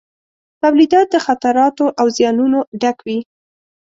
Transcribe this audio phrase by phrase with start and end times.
[0.61, 3.19] تولیدات د خطراتو او زیانونو ډک وي.